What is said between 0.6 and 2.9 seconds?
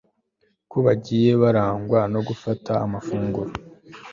ko bagiye barangwa no gufata